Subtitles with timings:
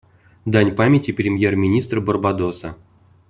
[0.45, 2.75] Дань памяти премьер-министра Барбадоса.